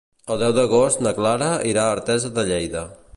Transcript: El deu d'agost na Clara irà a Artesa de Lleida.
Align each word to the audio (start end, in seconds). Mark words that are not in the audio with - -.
El 0.35 0.37
deu 0.43 0.55
d'agost 0.57 1.03
na 1.07 1.13
Clara 1.19 1.51
irà 1.75 1.83
a 1.85 1.93
Artesa 1.99 2.33
de 2.39 2.47
Lleida. 2.51 2.87